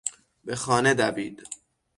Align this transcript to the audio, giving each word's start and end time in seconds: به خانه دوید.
به 0.43 0.55
خانه 0.55 0.93
دوید. 0.93 1.47